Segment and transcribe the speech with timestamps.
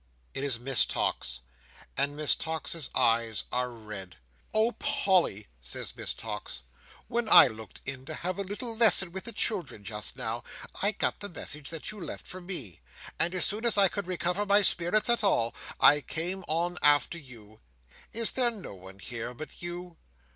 [0.33, 1.41] It is Miss Tox,
[1.95, 4.17] and Miss Tox's eyes are red.
[4.51, 6.63] "Oh, Polly," says Miss Tox,
[7.07, 10.43] "when I looked in to have a little lesson with the children just now,
[10.81, 12.81] I got the message that you left for me;
[13.19, 17.19] and as soon as I could recover my spirits at all, I came on after
[17.19, 17.59] you.
[18.11, 19.97] Is there no one here but you?"